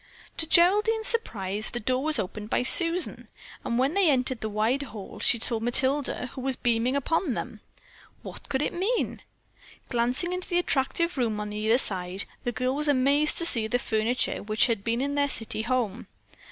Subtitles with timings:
[0.37, 3.27] To Geraldine's surprise, the door was opened by Susan,
[3.63, 7.59] and when they entered the wide hall she saw Matilda, who was beaming upon them.
[8.23, 9.21] What could it mean?
[9.89, 13.77] Glancing into the attractive room on either side, the girl was amazed to see the
[13.77, 16.07] furniture which had been in their city home.